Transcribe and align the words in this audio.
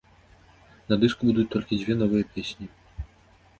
На 0.91 0.97
дыску 1.03 1.21
будуць 1.29 1.47
толькі 1.57 1.79
дзве 1.83 1.93
новыя 2.01 2.23
песні. 2.33 2.67